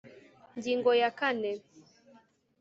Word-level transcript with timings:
ngingo 0.57 0.89
ya 1.01 1.09
kane 1.17 1.51